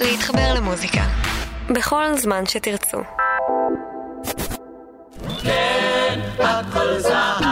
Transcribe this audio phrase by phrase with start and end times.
[0.00, 1.02] להתחבר למוזיקה.
[1.70, 2.98] בכל זמן שתרצו.
[5.42, 7.42] כן, הכל זהב.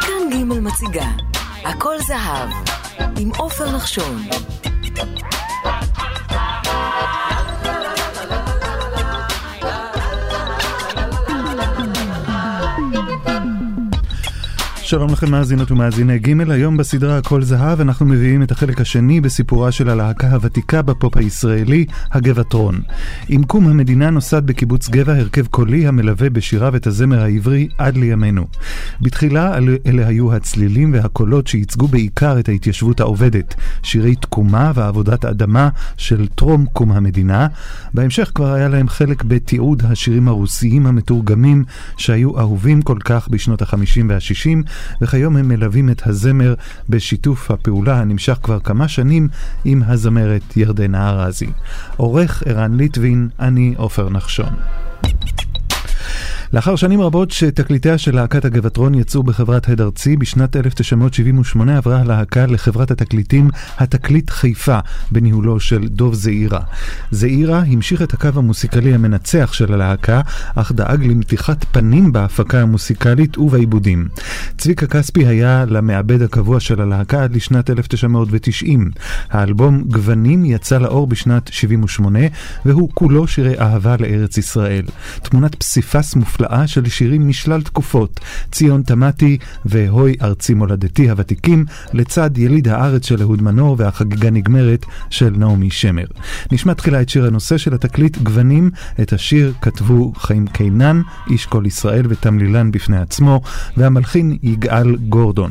[0.00, 1.06] כאן ג' מציגה,
[1.64, 2.48] הכל זהב,
[3.18, 4.28] עם עופר נחשון.
[14.86, 19.72] שלום לכם מאזינות ומאזיני ג' היום בסדרה הכל זהב אנחנו מביאים את החלק השני בסיפורה
[19.72, 22.80] של הלהקה הוותיקה בפופ הישראלי, הגבעטרון.
[23.28, 28.46] עם קום המדינה נוסד בקיבוץ גבע הרכב קולי המלווה בשיריו את הזמר העברי עד לימינו.
[29.00, 36.26] בתחילה אלה היו הצלילים והקולות שייצגו בעיקר את ההתיישבות העובדת, שירי תקומה ועבודת אדמה של
[36.34, 37.46] טרום קום המדינה.
[37.94, 41.64] בהמשך כבר היה להם חלק בתיעוד השירים הרוסיים המתורגמים
[41.96, 44.64] שהיו אהובים כל כך בשנות ה-50 וה-60
[45.00, 46.54] וכיום הם מלווים את הזמר
[46.88, 49.28] בשיתוף הפעולה הנמשך כבר כמה שנים
[49.64, 51.50] עם הזמרת ירדנה ארזי.
[51.96, 54.54] עורך ערן ליטבין, אני עופר נחשון.
[56.52, 62.46] לאחר שנים רבות שתקליטיה של להקת הגבעטרון יצאו בחברת הד ארצי, בשנת 1978 עברה הלהקה
[62.46, 64.78] לחברת התקליטים התקליט חיפה,
[65.10, 66.60] בניהולו של דוב זעירה.
[67.10, 70.20] זעירה המשיך את הקו המוסיקלי המנצח של הלהקה,
[70.54, 74.08] אך דאג למתיחת פנים בהפקה המוסיקלית ובעיבודים.
[74.58, 78.90] צביקה כספי היה למעבד הקבוע של הלהקה עד לשנת 1990.
[79.30, 82.18] האלבום גוונים יצא לאור בשנת 78,
[82.64, 84.84] והוא כולו שירי אהבה לארץ ישראל.
[85.22, 88.20] תמונת פסיפס מופלאה מופלאה של שירים משלל תקופות,
[88.52, 95.30] ציון תמתי והוי ארצי מולדתי הוותיקים, לצד יליד הארץ של אהוד מנור והחגיגה נגמרת של
[95.36, 96.04] נעמי שמר.
[96.52, 98.70] נשמע תחילה את שיר הנושא של התקליט גוונים,
[99.00, 103.40] את השיר כתבו חיים קינן, איש כל ישראל ותמלילן בפני עצמו,
[103.76, 105.50] והמלחין יגאל גורדון.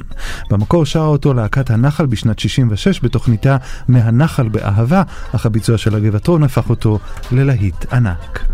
[0.50, 3.58] במקור שרה אותו להקת הנחל בשנת 66 בתוכניתה
[3.88, 5.04] מהנחל באהבה,
[5.36, 7.00] אך הביצוע של הגבעתרון הפך אותו
[7.32, 8.46] ללהיט ענק.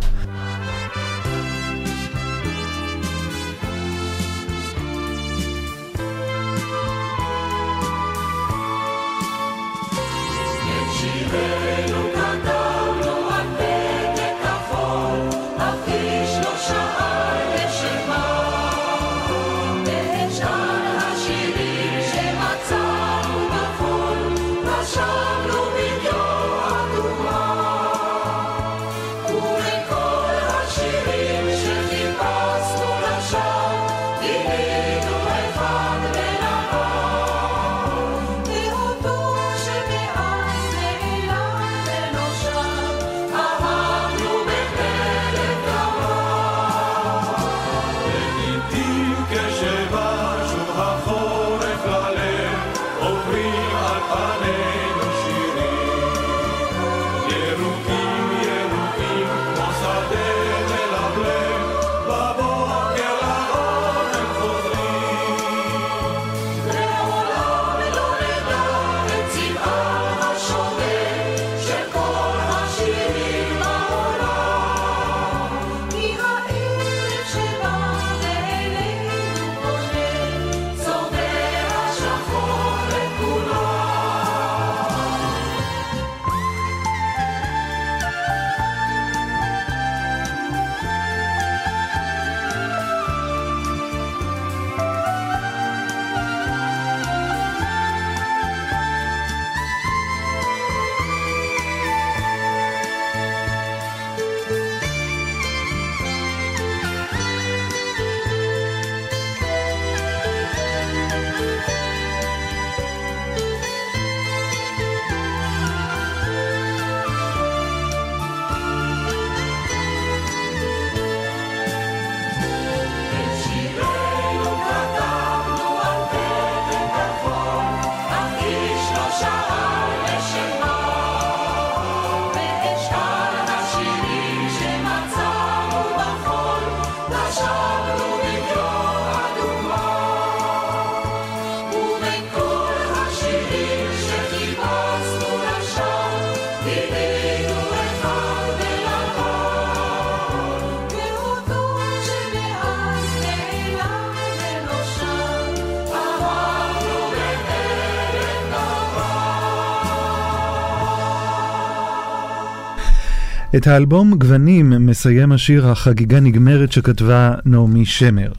[163.56, 168.32] את האלבום גוונים מסיים השיר "החגיגה נגמרת" שכתבה נעמי שמר.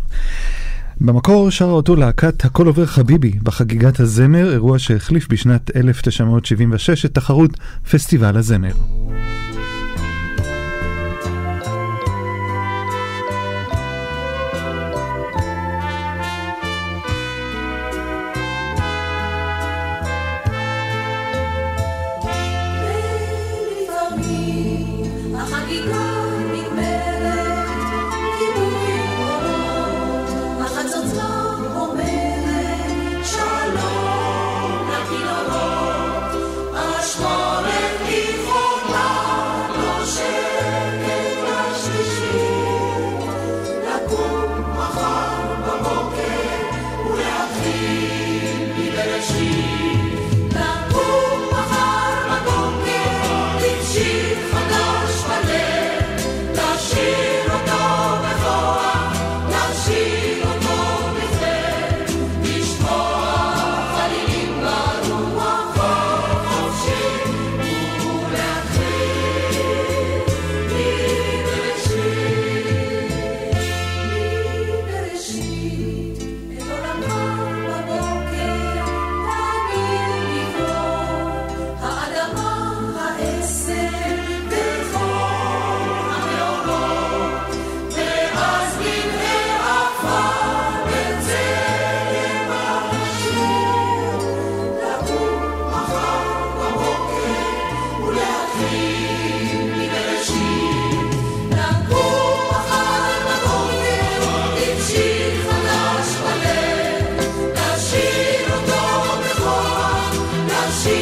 [1.01, 7.51] במקור שרה אותו להקת הכל עובר חביבי בחגיגת הזמר, אירוע שהחליף בשנת 1976 את תחרות
[7.91, 8.73] פסטיבל הזמר.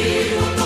[0.09, 0.58] you.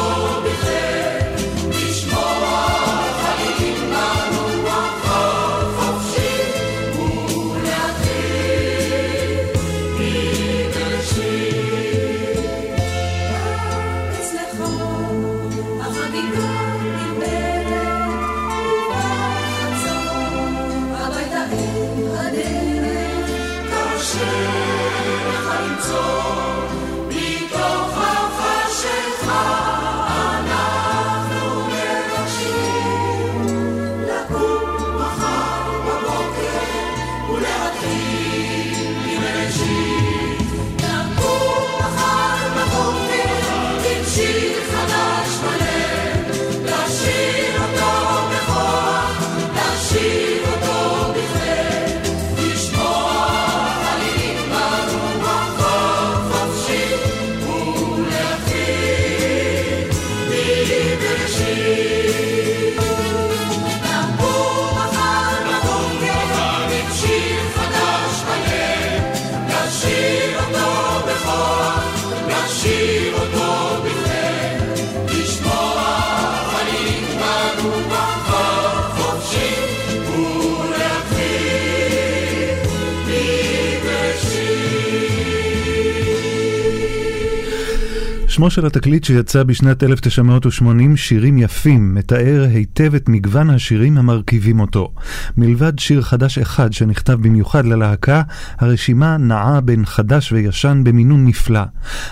[88.43, 94.91] שמו של התקליט שיצא בשנת 1980, שירים יפים, מתאר היטב את מגוון השירים המרכיבים אותו.
[95.37, 98.21] מלבד שיר חדש אחד שנכתב במיוחד ללהקה,
[98.59, 101.61] הרשימה נעה בין חדש וישן במינון נפלא.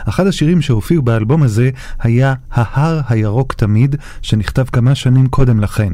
[0.06, 1.70] אחד השירים שהופיעו באלבום הזה
[2.00, 5.92] היה "ההר הירוק תמיד", שנכתב כמה שנים קודם לכן.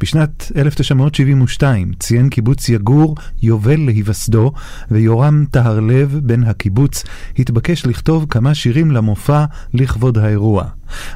[0.00, 4.52] בשנת 1972 ציין קיבוץ יגור יובל להיווסדו,
[4.90, 7.04] ויורם טהרלב, בן הקיבוץ,
[7.38, 9.44] התבקש לכתוב כמה שירים למופע
[9.74, 10.64] לכבוד האירוע.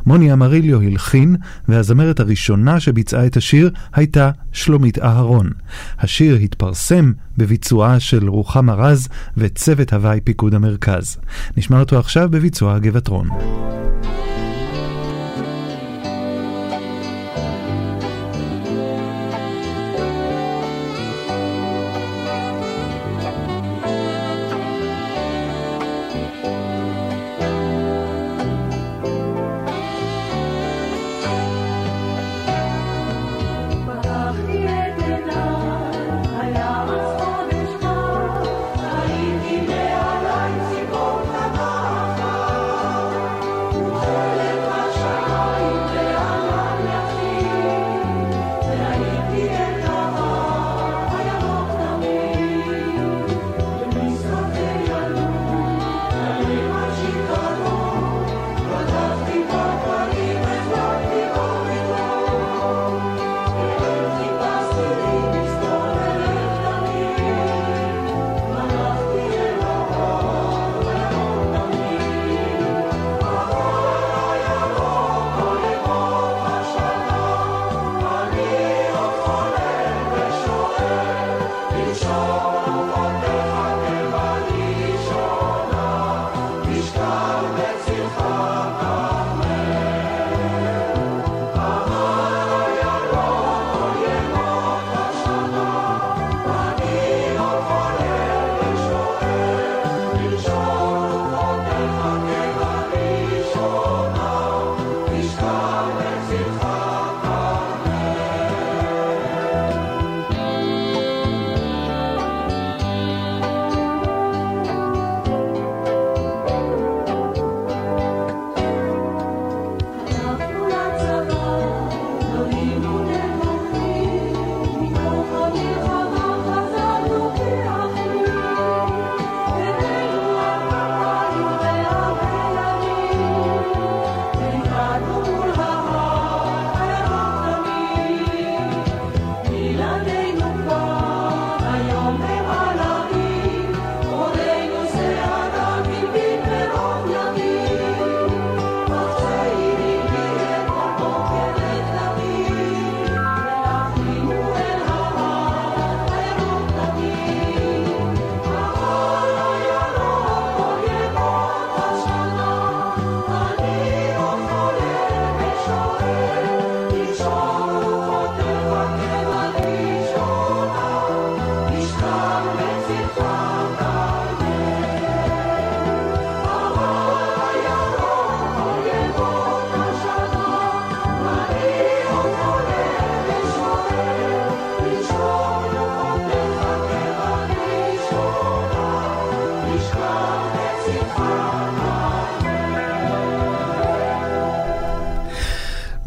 [0.07, 1.37] מוני אמריליו הלחין,
[1.69, 5.51] והזמרת הראשונה שביצעה את השיר הייתה שלומית אהרון.
[5.99, 11.17] השיר התפרסם בביצועה של רוחמה רז וצוות הוואי פיקוד המרכז.
[11.57, 13.29] נשמע אותו עכשיו בביצוע הגבעתרון.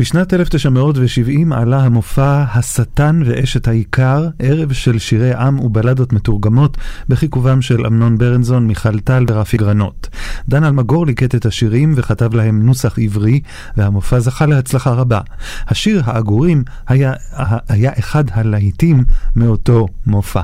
[0.06, 6.78] בשנת 1970 עלה המופע "השטן ואשת העיקר", ערב של שירי עם ובלדות מתורגמות,
[7.10, 10.10] בחיכובם של אמנון ברנזון, מיכל טל ורפי גרנות.
[10.50, 13.40] דן אלמגור ליקט את השירים וכתב להם נוסח עברי,
[13.78, 15.22] והמופע זכה להצלחה רבה.
[15.68, 17.14] השיר "העגורים" היה,
[17.70, 19.04] היה אחד הלהיטים
[19.36, 20.42] מאותו מופע.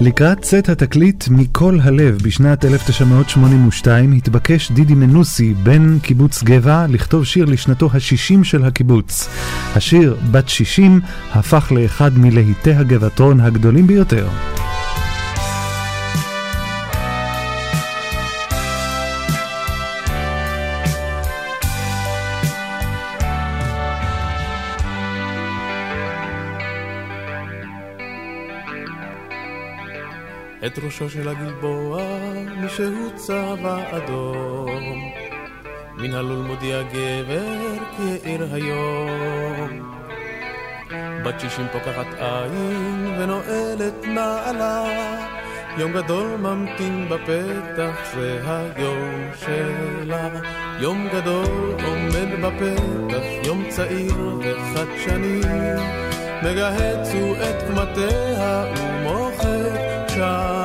[0.00, 7.44] לקראת צאת התקליט מכל הלב בשנת 1982 התבקש דידי מנוסי, בן קיבוץ גבע, לכתוב שיר
[7.44, 9.28] לשנתו ה-60 של הקיבוץ.
[9.76, 11.00] השיר "בת 60"
[11.32, 14.28] הפך לאחד מלהיטי הגבעתרון הגדולים ביותר.
[30.66, 32.02] את ראשו של הגלבוע
[32.60, 35.12] מישהו צבע אדום.
[35.96, 39.92] מן הלול מודיע גבר כי העיר היום.
[41.24, 44.84] בת שישים פוקחת עין ונועלת נעלה,
[45.78, 50.28] יום גדול ממתין בפתח, זה היום שלה.
[50.80, 55.40] יום גדול עומד בפתח, יום צעיר וחדשני,
[56.42, 60.55] מגהץ הוא את קמטיה ומוחק shiny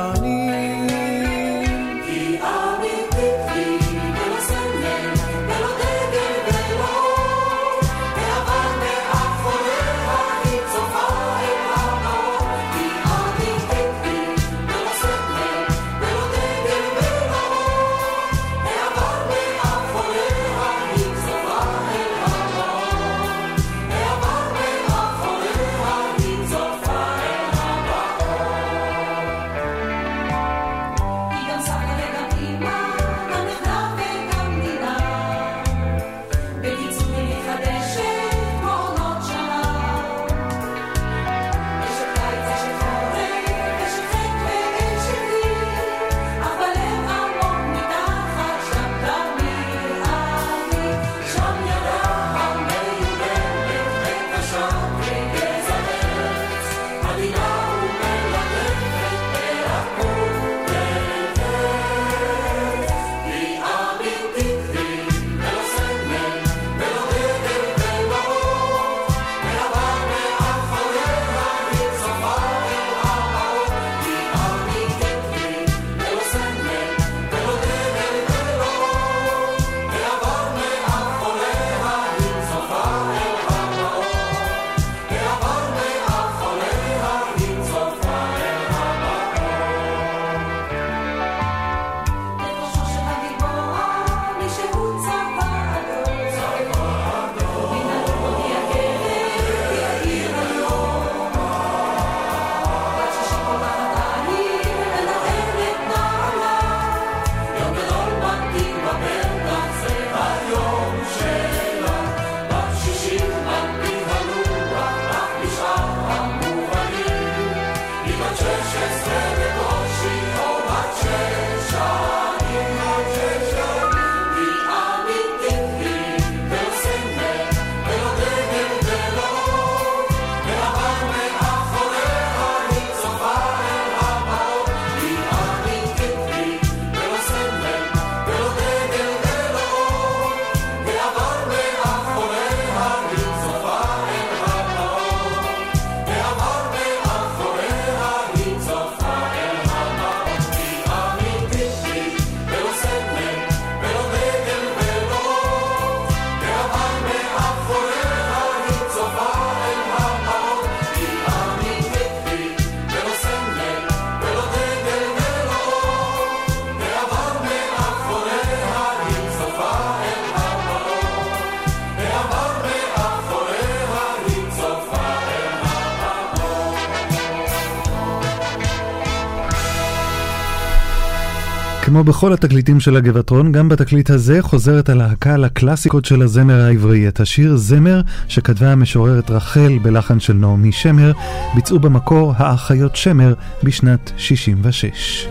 [181.92, 187.08] כמו בכל התקליטים של הגבעתרון, גם בתקליט הזה חוזרת הלהקה לקלאסיקות של הזמר העברי.
[187.08, 191.12] את השיר זמר, שכתבה המשוררת רחל בלחן של נעמי שמר,
[191.54, 195.26] ביצעו במקור האחיות שמר בשנת 66.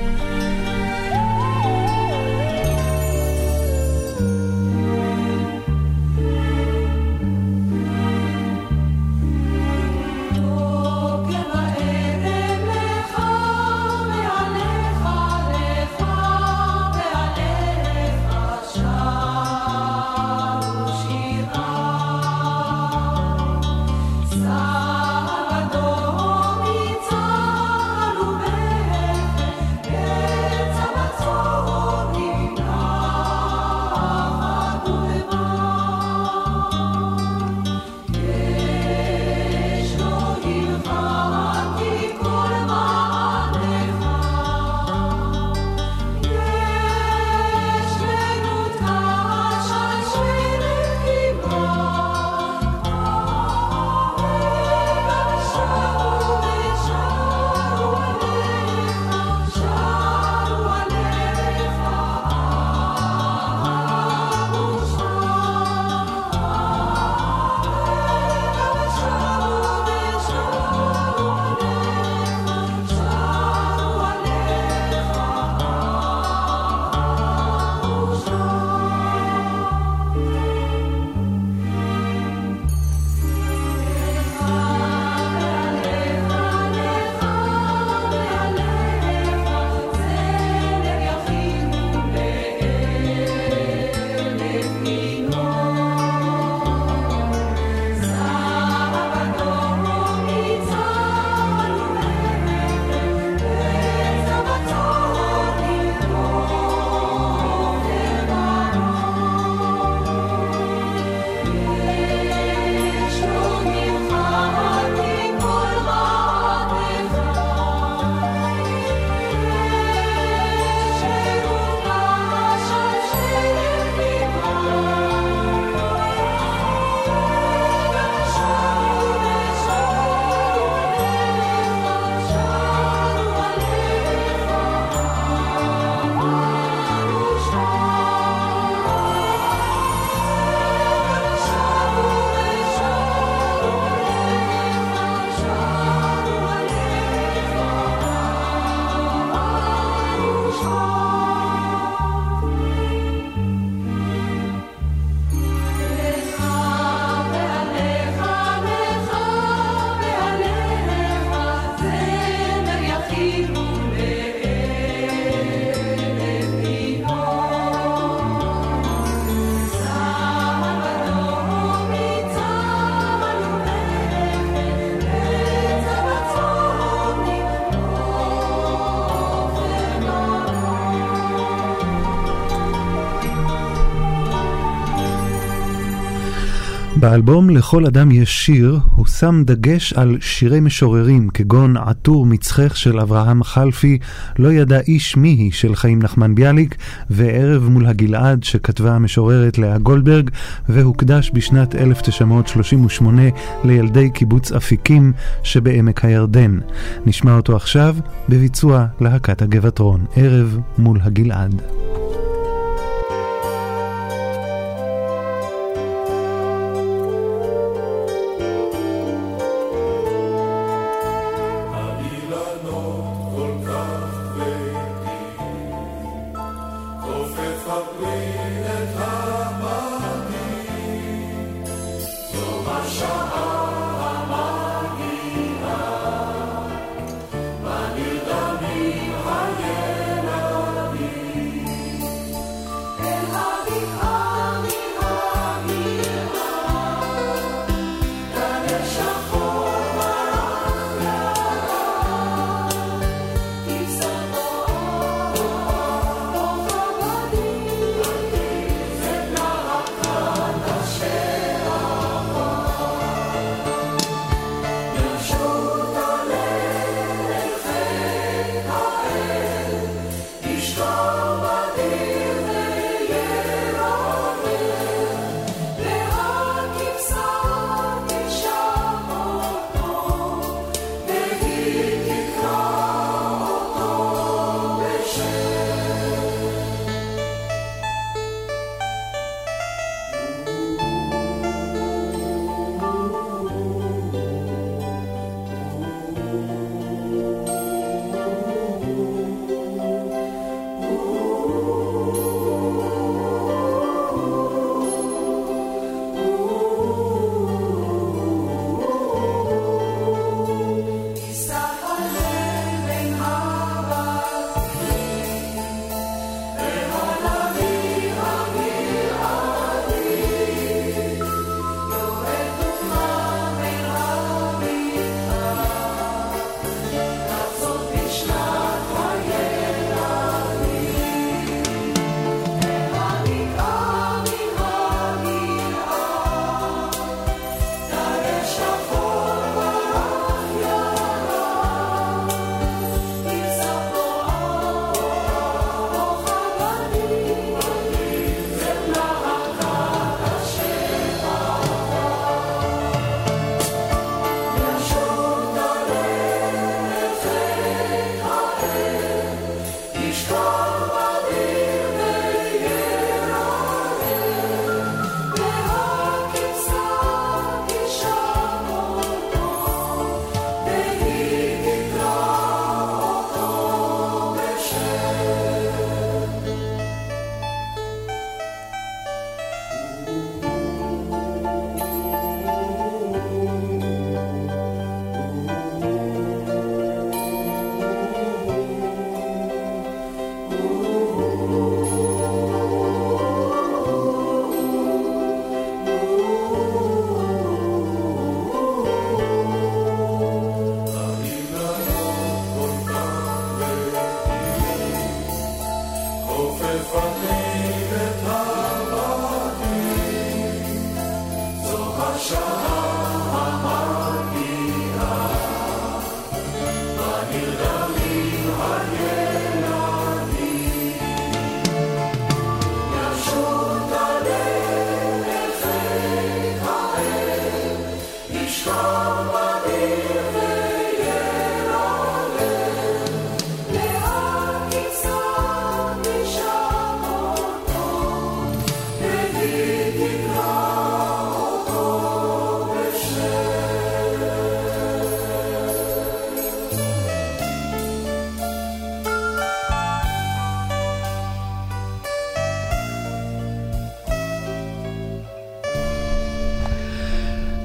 [187.11, 192.99] באלבום "לכל אדם יש שיר" הוא שם דגש על שירי משוררים כגון עטור מצחך של
[192.99, 193.97] אברהם חלפי,
[194.39, 196.75] לא ידע איש מי היא של חיים נחמן ביאליק,
[197.09, 200.29] וערב מול הגלעד שכתבה המשוררת לאה גולדברג,
[200.69, 203.21] והוקדש בשנת 1938
[203.63, 206.59] לילדי קיבוץ אפיקים שבעמק הירדן.
[207.05, 207.95] נשמע אותו עכשיו
[208.29, 211.61] בביצוע להקת הגבעתרון, ערב מול הגלעד.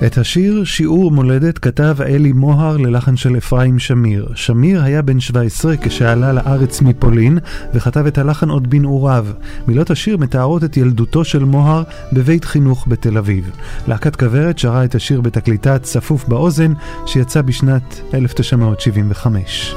[0.05, 4.29] את השיר שיעור מולדת כתב אלי מוהר ללחן של אפרים שמיר.
[4.35, 7.39] שמיר היה בן 17 כשעלה לארץ מפולין
[7.75, 9.27] וכתב את הלחן עוד בנעוריו.
[9.69, 11.83] מילות השיר מתארות את ילדותו של מוהר
[12.13, 13.51] בבית חינוך בתל אביב.
[13.89, 16.73] להקת כוורת שרה את השיר בתקליטה צפוף באוזן
[17.07, 19.75] שיצא בשנת 1975.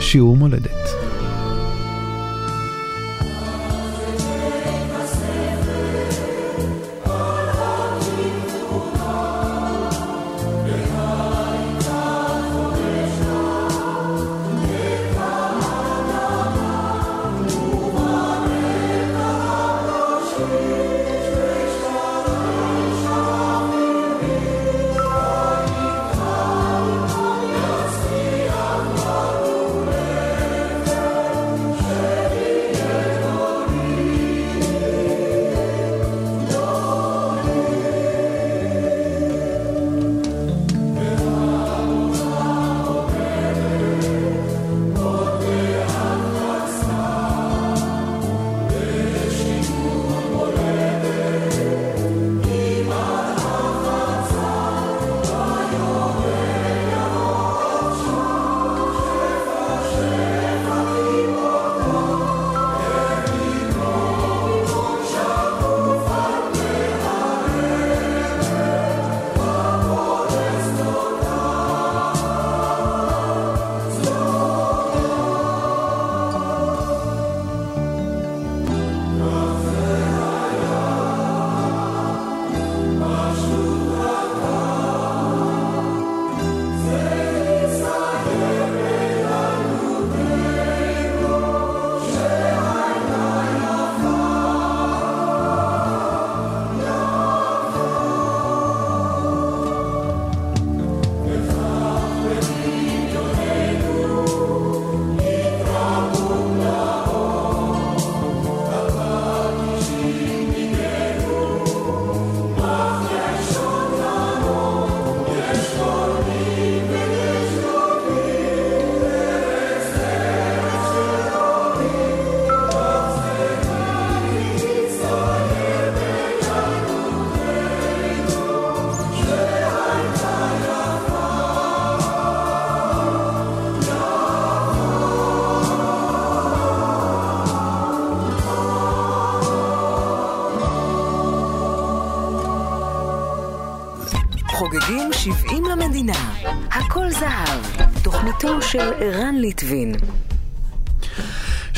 [0.00, 1.17] שיעור מולדת.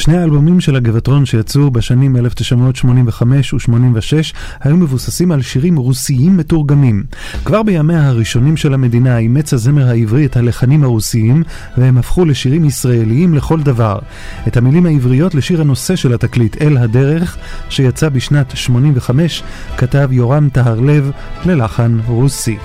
[0.00, 7.04] שני האלבומים של הגבעטרון שיצאו בשנים 1985 ו-86 היו מבוססים על שירים רוסיים מתורגמים.
[7.44, 11.42] כבר בימיה הראשונים של המדינה אימץ הזמר העברי את הלחנים הרוסיים
[11.76, 13.98] והם הפכו לשירים ישראליים לכל דבר.
[14.46, 17.36] את המילים העבריות לשיר הנושא של התקליט אל הדרך
[17.68, 19.42] שיצא בשנת 85
[19.76, 21.10] כתב יורם טהרלב
[21.44, 22.56] ללחן רוסי.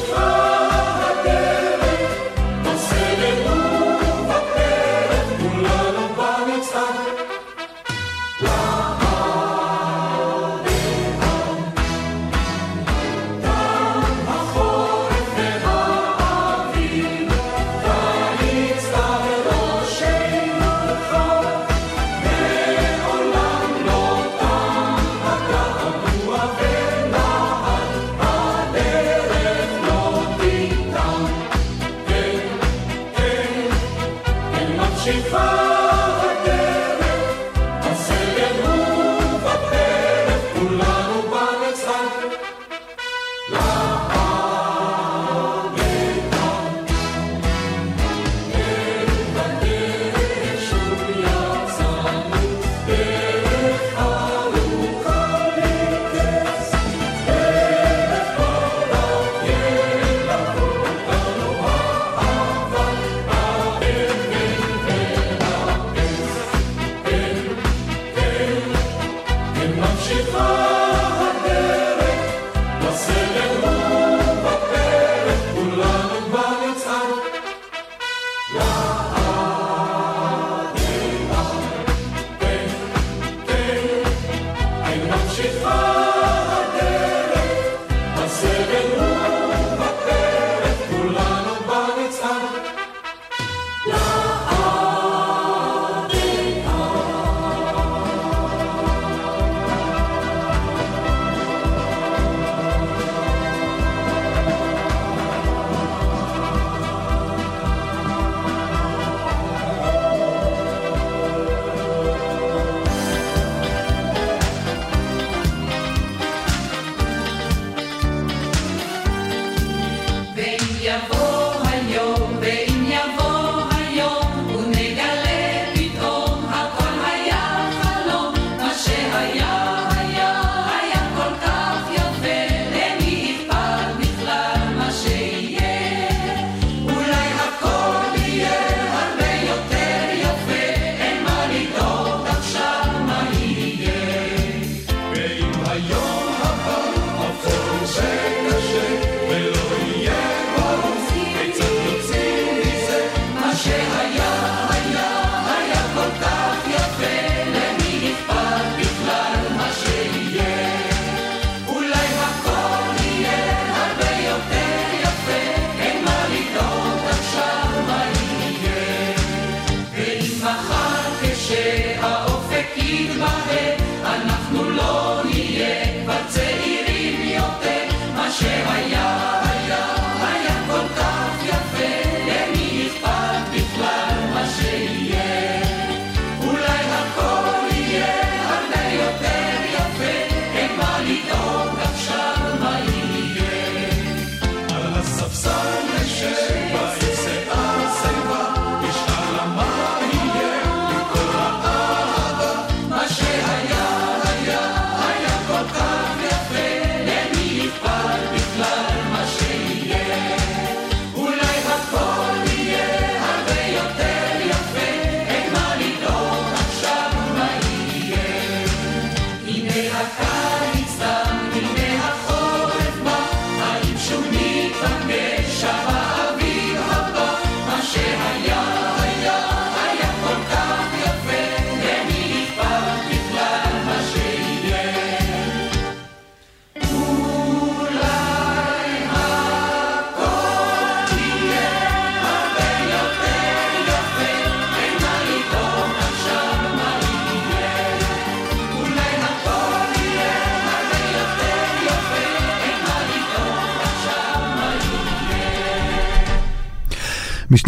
[0.00, 0.47] Oh.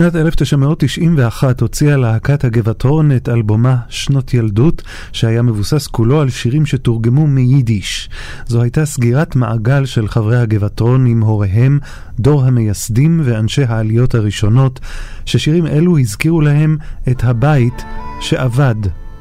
[0.00, 4.82] בשנת 1991 הוציאה להקת הגבעתרון את אלבומה שנות ילדות,
[5.12, 8.10] שהיה מבוסס כולו על שירים שתורגמו מיידיש.
[8.46, 11.78] זו הייתה סגירת מעגל של חברי הגבעתרון עם הוריהם,
[12.20, 14.80] דור המייסדים ואנשי העליות הראשונות,
[15.26, 16.76] ששירים אלו הזכירו להם
[17.08, 17.84] את הבית
[18.20, 18.76] שאבד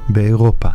[0.09, 0.69] באירופה.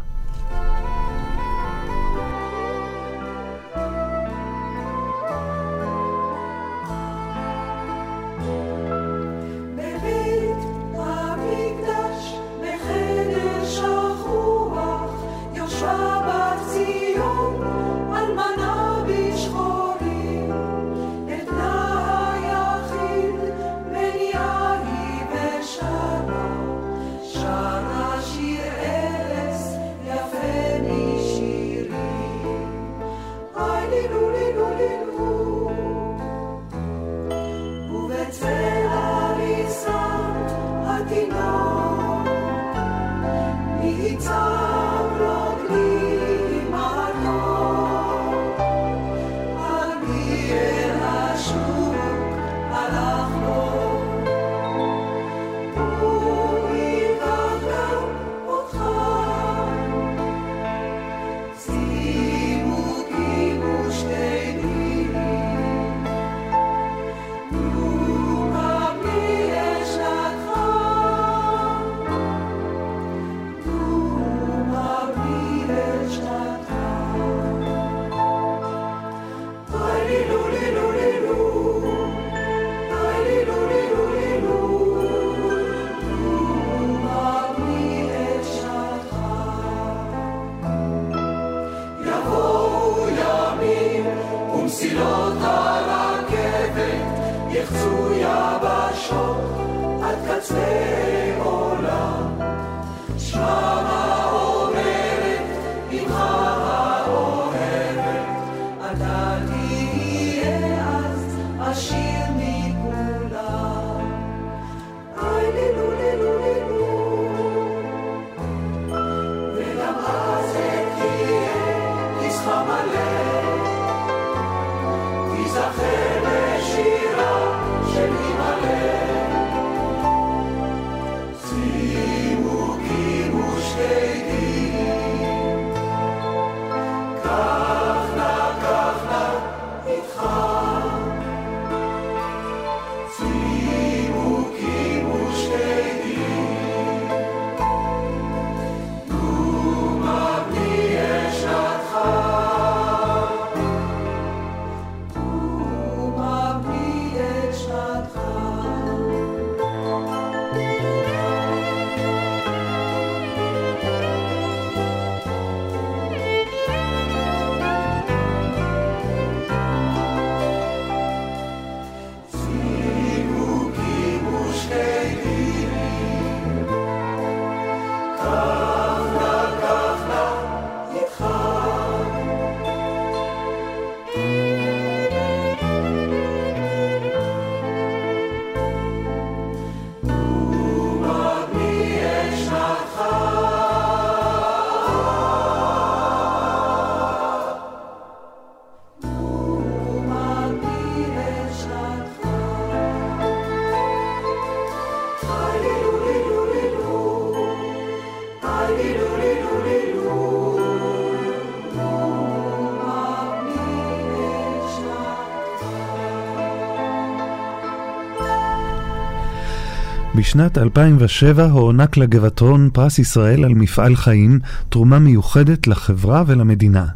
[220.25, 226.87] בשנת 2007 הוענק לגבעתרון פרס ישראל על מפעל חיים, תרומה מיוחדת לחברה ולמדינה.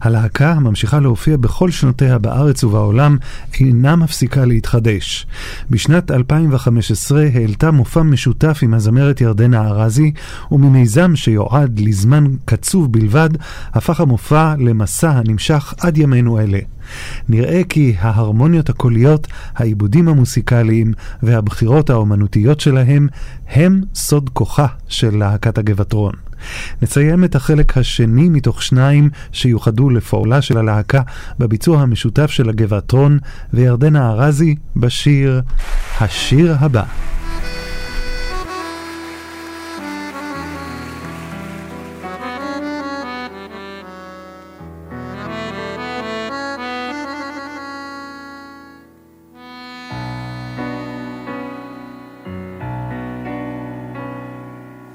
[0.00, 3.16] הלהקה, הממשיכה להופיע בכל שנותיה בארץ ובעולם,
[3.60, 5.26] אינה מפסיקה להתחדש.
[5.70, 10.12] בשנת 2015 העלתה מופע משותף עם הזמרת ירדנה ארזי,
[10.50, 13.30] וממיזם שיועד לזמן קצוב בלבד,
[13.72, 16.58] הפך המופע למסע הנמשך עד ימינו אלה.
[17.28, 23.08] נראה כי ההרמוניות הקוליות, העיבודים המוסיקליים והבחירות האומנותיות שלהם
[23.48, 26.14] הם סוד כוחה של להקת הגבעתרון.
[26.82, 31.02] נסיים את החלק השני מתוך שניים שיוחדו לפועלה של הלהקה
[31.38, 33.18] בביצוע המשותף של הגבעתרון
[33.52, 35.42] וירדנה ארזי בשיר
[36.00, 36.84] השיר הבא.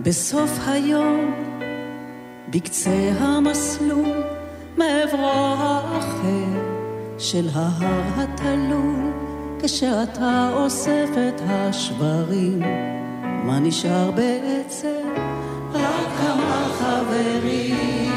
[0.09, 1.33] בסוף היום,
[2.51, 4.23] בקצה המסלול,
[4.77, 6.59] מעברו האחר
[7.17, 9.11] של ההר התלול,
[9.63, 12.59] כשאתה אוסף את השברים,
[13.45, 15.09] מה נשאר בעצם?
[15.73, 18.11] רק כמה חברים.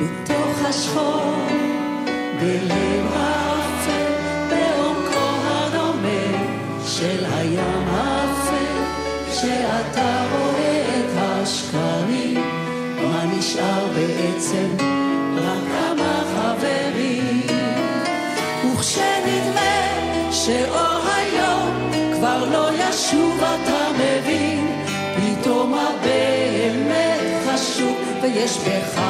[0.00, 1.34] בתוך השחור,
[2.40, 3.49] בלב האפל,
[9.40, 12.34] כשאתה רואה את השקרים,
[13.02, 14.68] מה נשאר בעצם?
[15.36, 17.46] רק כמה חברים.
[18.72, 24.82] וכשנדמה שאור היום כבר לא ישוב, אתה מבין,
[25.16, 29.00] פתאום הבאמת חשוב, ויש בך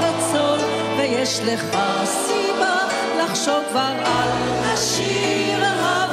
[0.00, 0.58] רצון,
[0.98, 2.78] ויש לך סיבה
[3.22, 4.28] לחשוב כבר על
[4.64, 6.07] השיר הבא.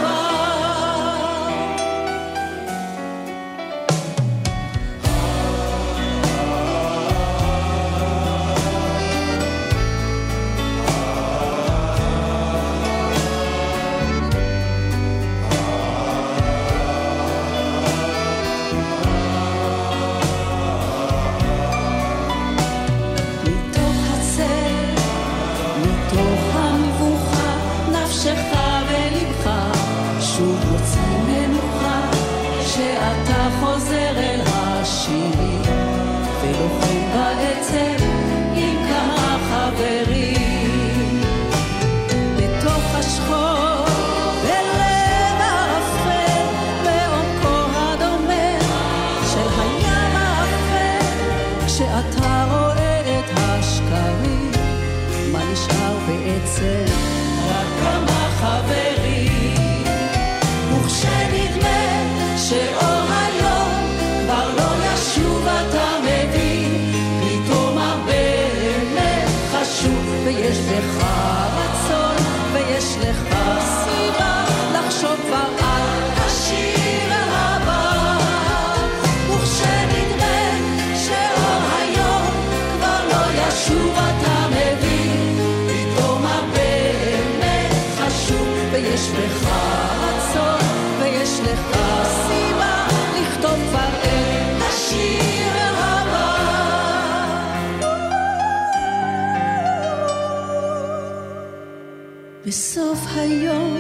[102.45, 103.77] בסוף היום,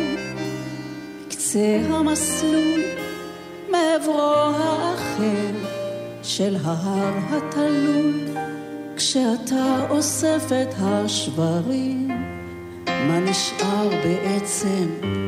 [1.27, 2.81] בקצה המסלול,
[3.71, 5.51] מעברו האחר
[6.23, 8.27] של ההר התלול,
[8.95, 12.07] כשאתה אוסף את השברים,
[12.87, 15.24] מה נשאר בעצם?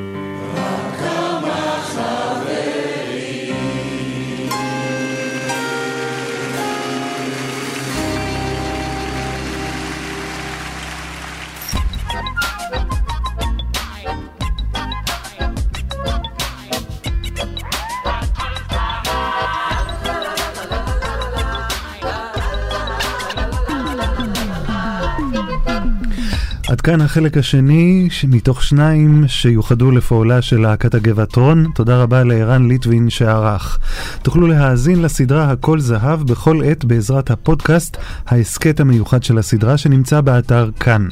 [26.88, 31.66] כאן החלק השני מתוך שניים שיוחדו לפועלה של להקת הגבעתרון.
[31.76, 33.80] תודה רבה לערן ליטווין שערך.
[34.22, 40.70] תוכלו להאזין לסדרה הכל זהב בכל עת בעזרת הפודקאסט, ההסכת המיוחד של הסדרה שנמצא באתר
[40.80, 41.08] כאן.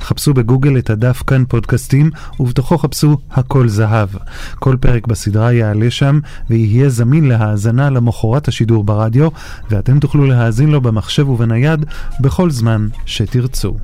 [0.00, 2.10] חפשו בגוגל את הדף כאן פודקאסטים
[2.40, 4.08] ובתוכו חפשו הכל זהב.
[4.58, 6.20] כל פרק בסדרה יעלה שם
[6.50, 9.28] ויהיה זמין להאזנה למחרת השידור ברדיו
[9.70, 11.86] ואתם תוכלו להאזין לו במחשב ובנייד
[12.20, 13.76] בכל זמן שתרצו.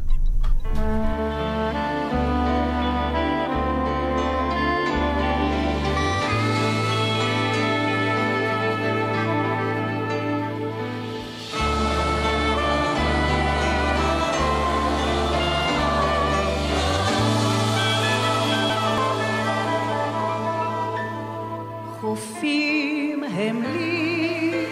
[23.36, 24.66] הם לי,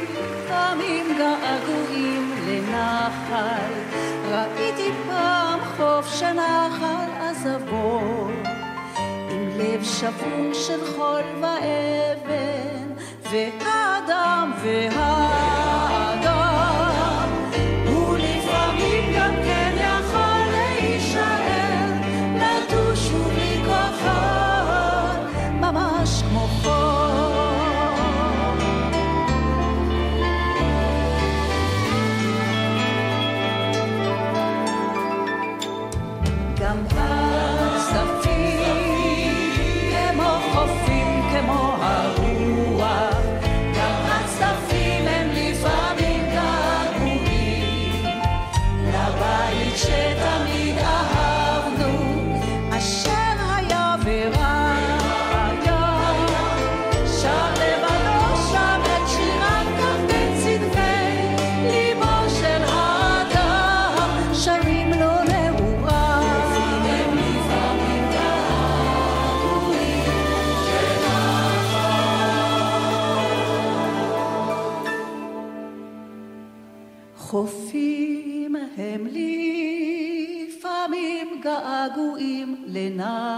[0.49, 3.73] תמים געגועים לנחל.
[4.31, 8.29] ראיתי פעם חוף שנחל עזבו,
[9.31, 12.89] עם לב שבור של חול ואבן,
[13.33, 15.52] והאדם והאדם,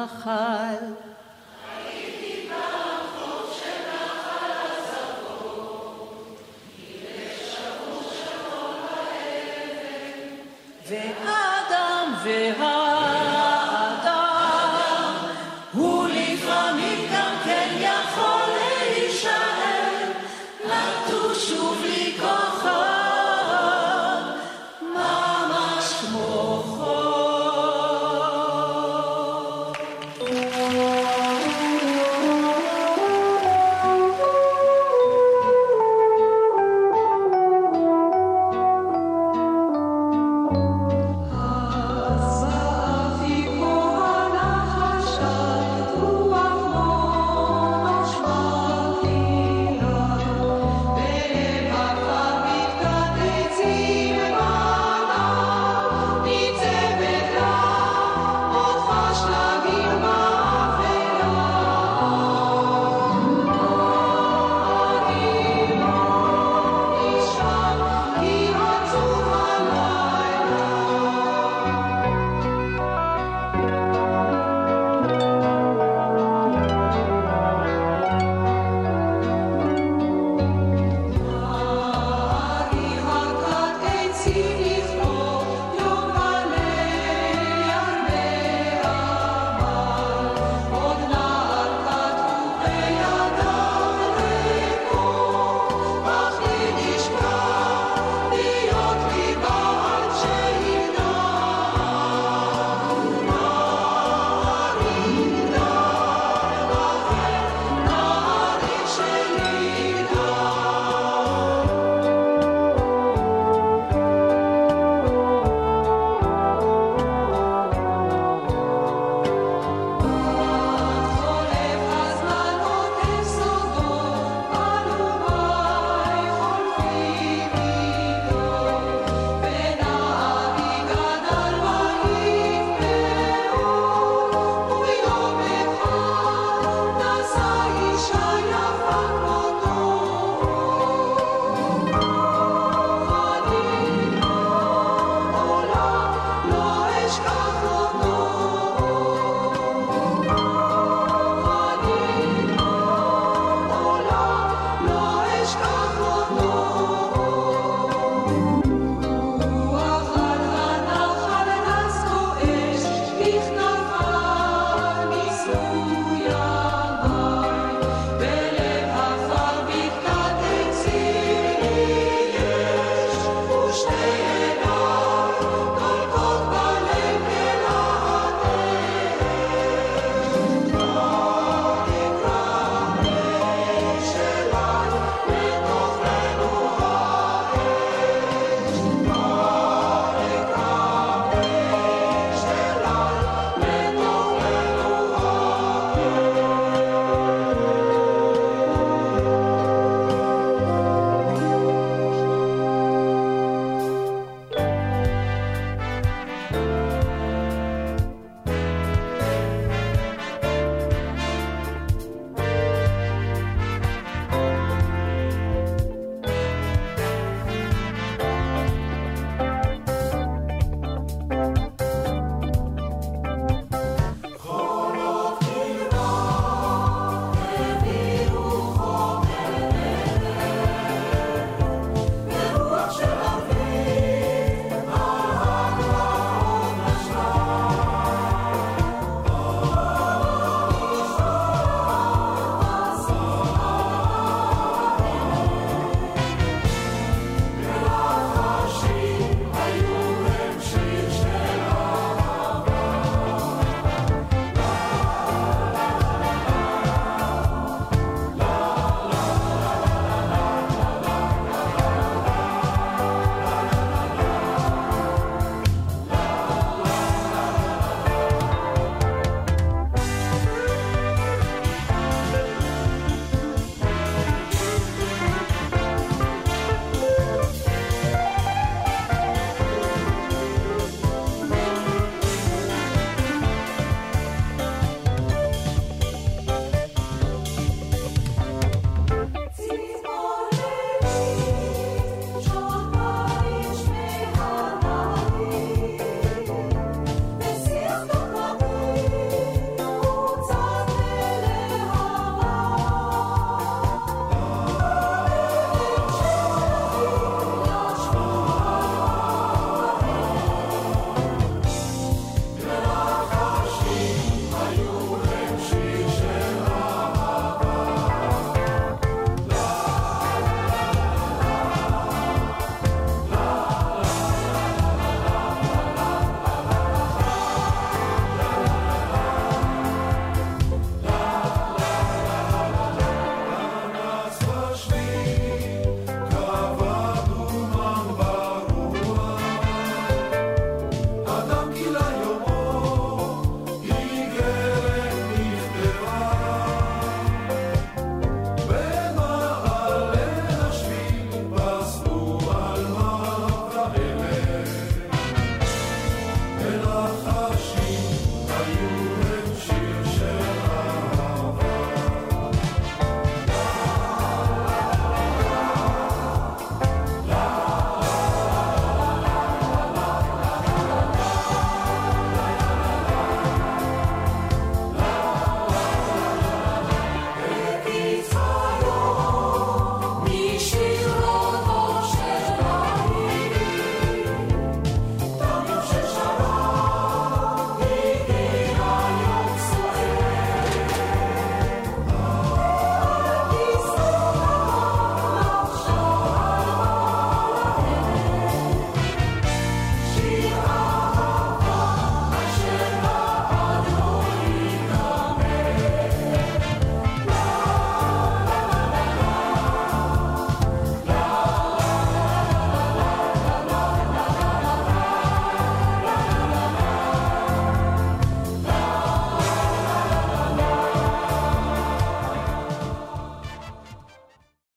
[0.04, 0.93] לנחל.